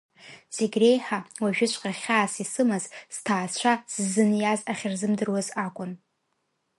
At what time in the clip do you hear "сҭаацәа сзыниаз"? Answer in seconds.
3.15-4.59